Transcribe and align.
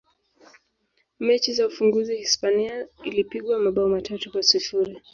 mechi 1.19 1.53
za 1.53 1.67
ufunguzi 1.67 2.15
hispania 2.15 2.87
ilipigwa 3.03 3.59
mabao 3.59 3.89
matano 3.89 4.19
kwa 4.31 4.43
sifuri 4.43 5.01